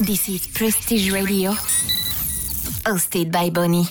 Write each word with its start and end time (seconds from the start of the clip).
This 0.00 0.28
is 0.28 0.46
Prestige 0.46 1.10
Radio, 1.10 1.50
hosted 2.86 3.32
by 3.32 3.50
Bonnie. 3.50 3.88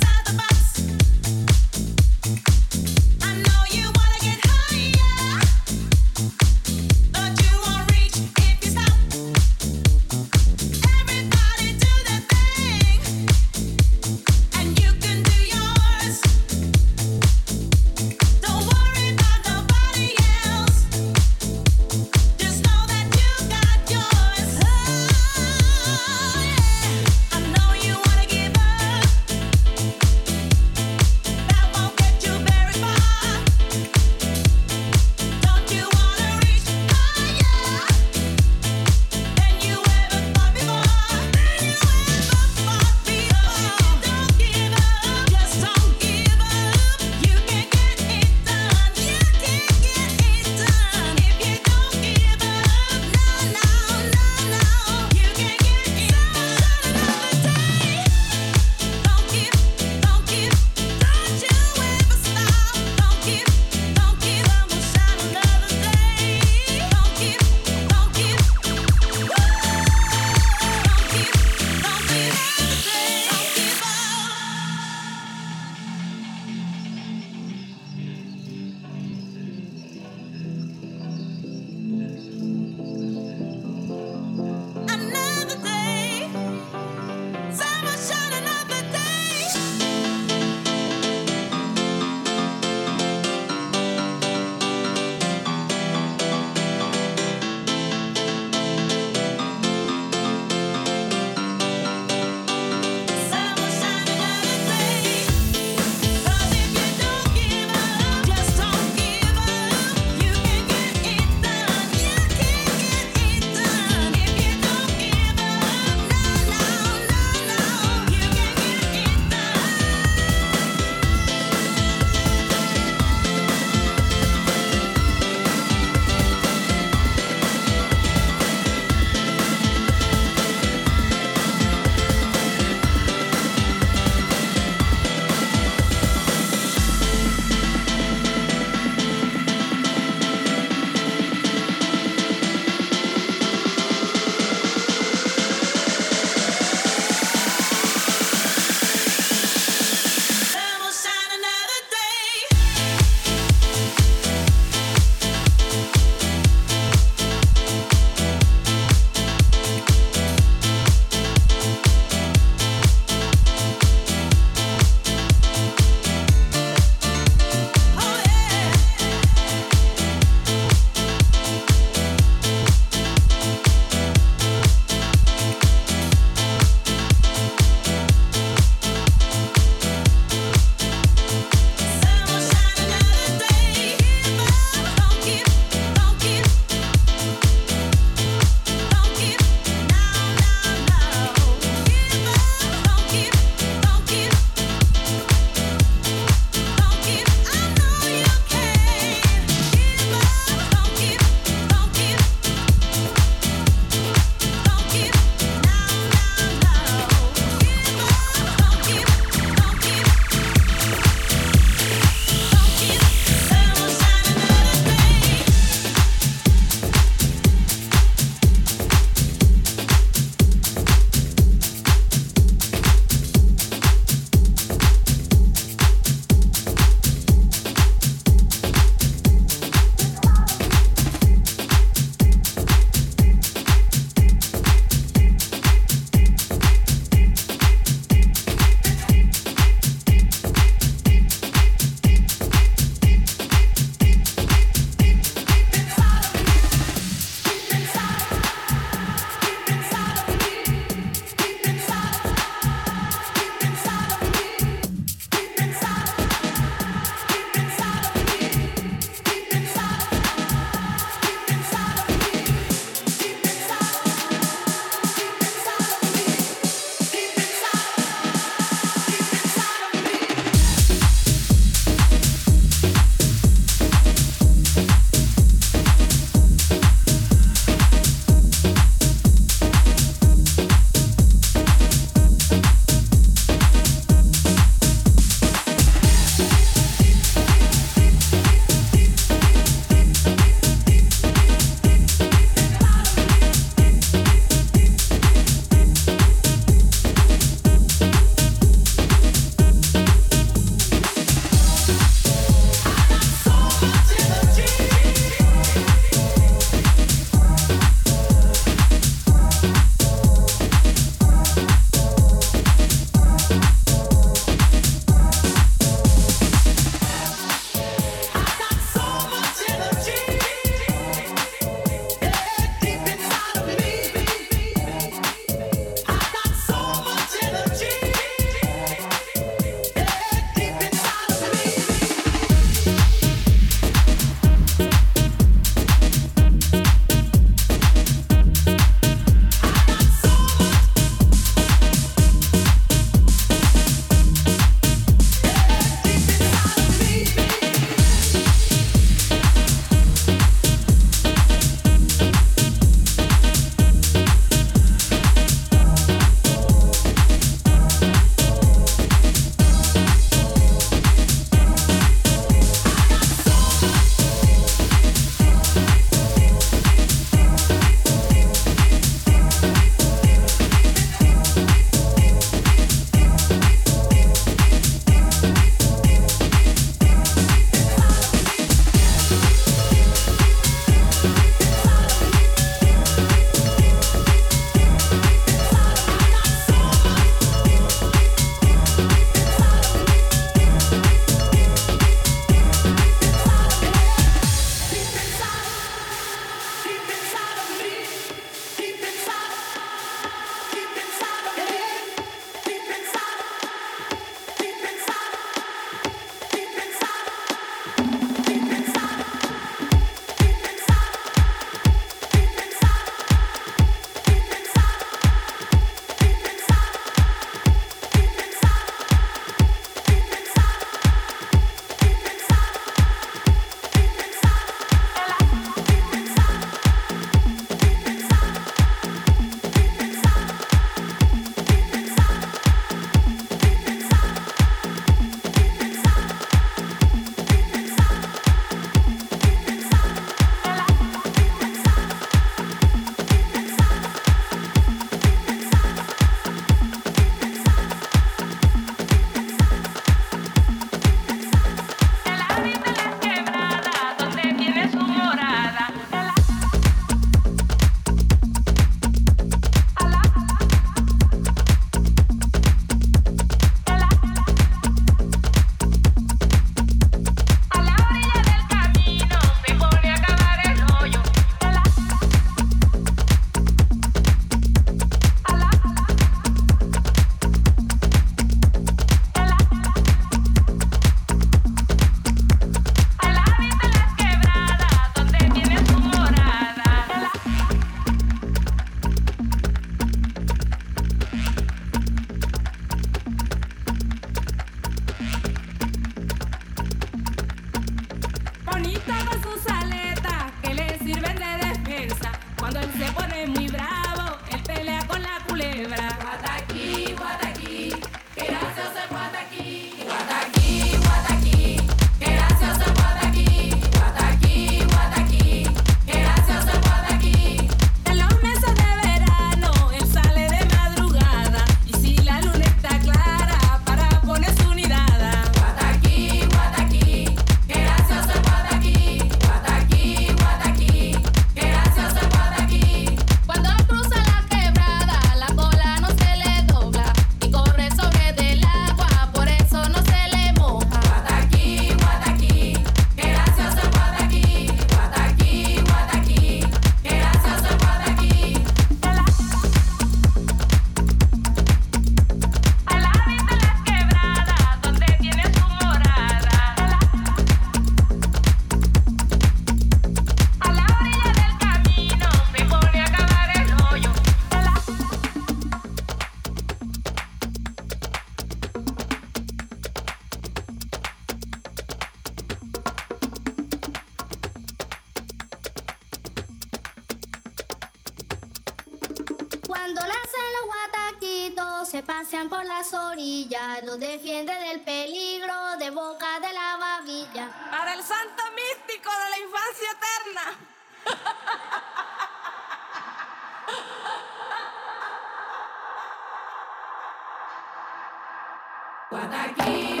Tá 599.31 599.45
aqui. 599.45 600.00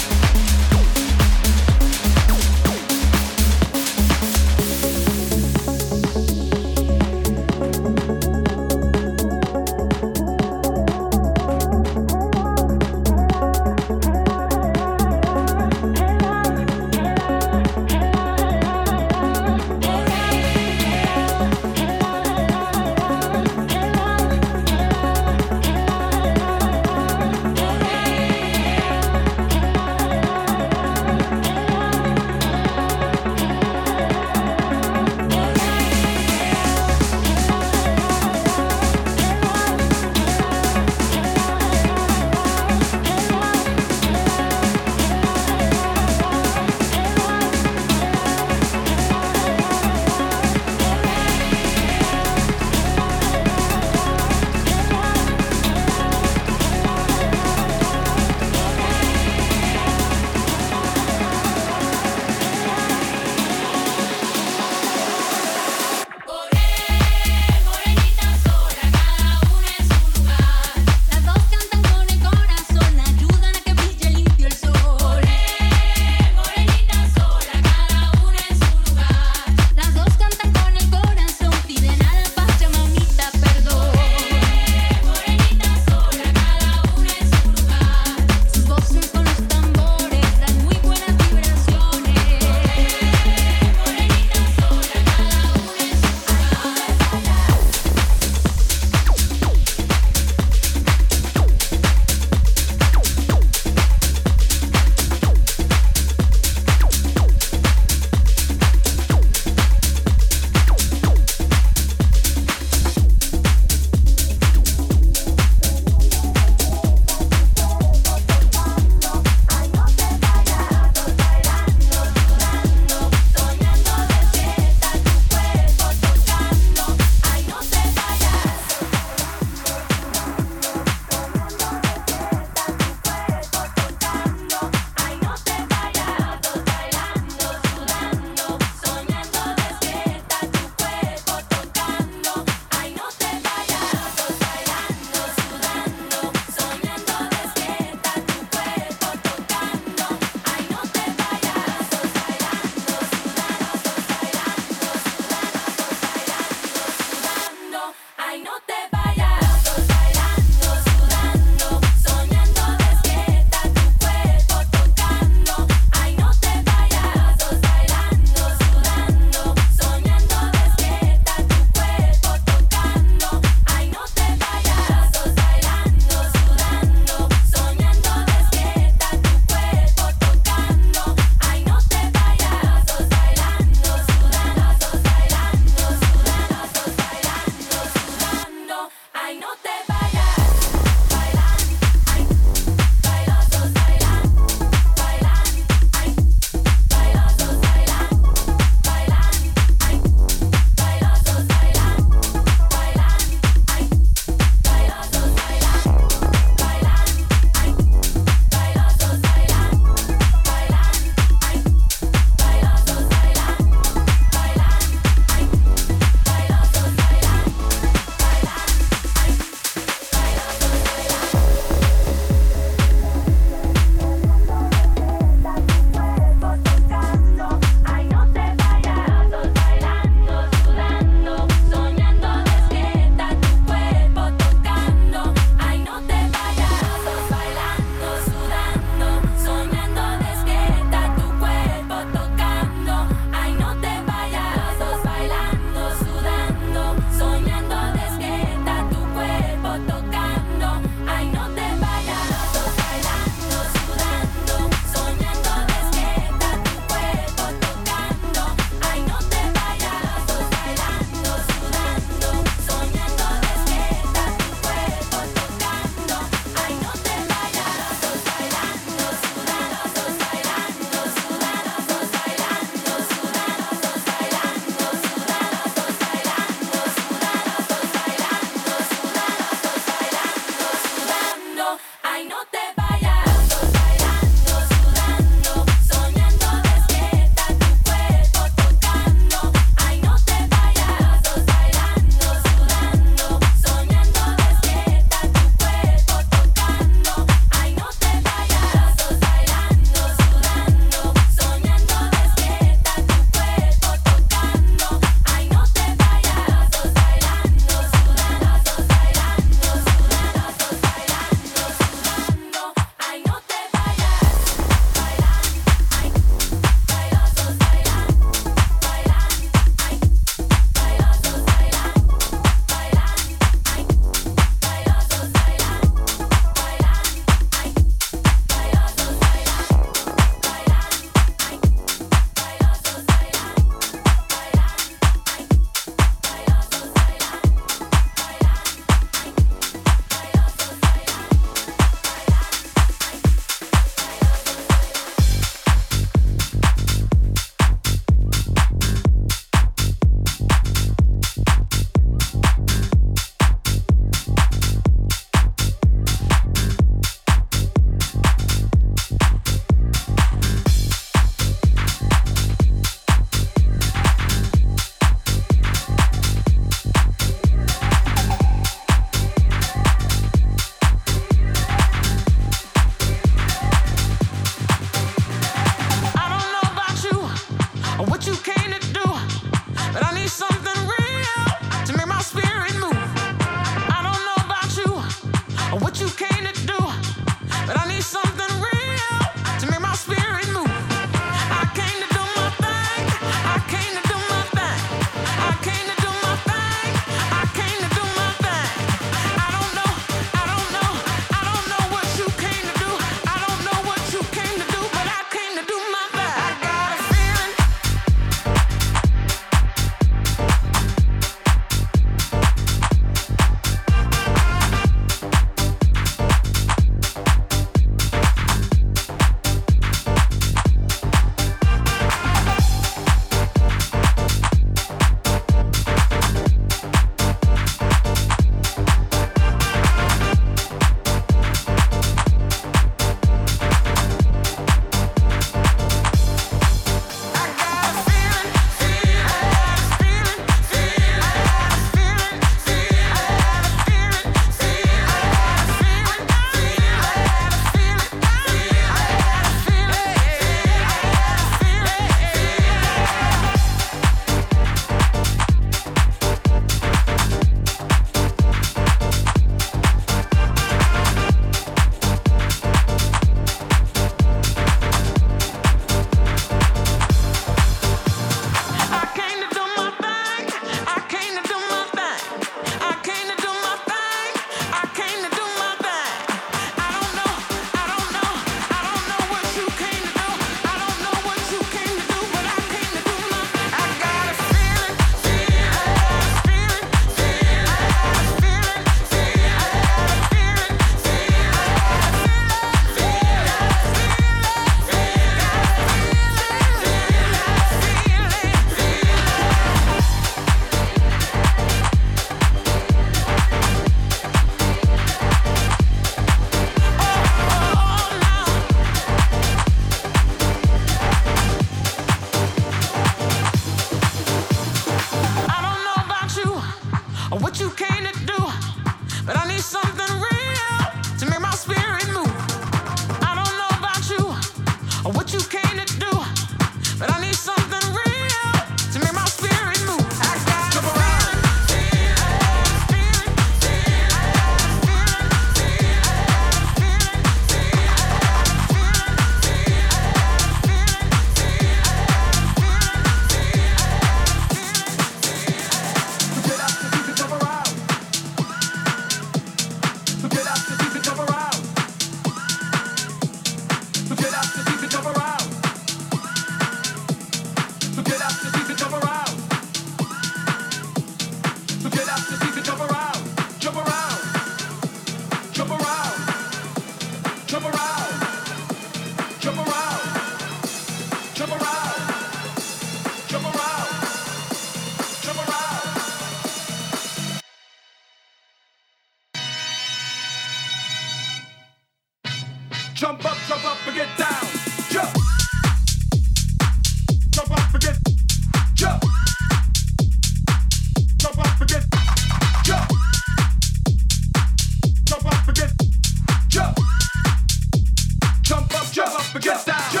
Up, 599.47 599.65
jump 599.91 600.00